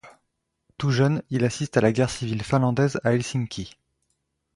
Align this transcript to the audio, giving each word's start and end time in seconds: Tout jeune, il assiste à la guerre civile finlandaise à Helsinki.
Tout 0.79 0.89
jeune, 0.89 1.21
il 1.29 1.45
assiste 1.45 1.77
à 1.77 1.81
la 1.81 1.91
guerre 1.91 2.09
civile 2.09 2.41
finlandaise 2.41 2.99
à 3.03 3.13
Helsinki. 3.13 3.77